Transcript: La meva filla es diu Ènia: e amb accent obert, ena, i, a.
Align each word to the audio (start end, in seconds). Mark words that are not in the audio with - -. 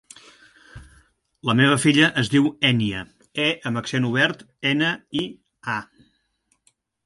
La 1.49 1.55
meva 1.59 1.75
filla 1.83 2.07
es 2.23 2.31
diu 2.37 2.49
Ènia: 2.71 3.03
e 3.45 3.47
amb 3.71 3.83
accent 3.85 4.09
obert, 4.11 4.43
ena, 4.73 4.93
i, 5.25 5.29
a. 5.79 5.81